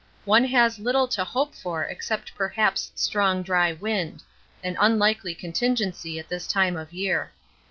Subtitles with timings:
[0.25, 4.23] One has little to hope for except perhaps strong dry wind
[4.63, 7.31] an unlikely contingency at this time of year.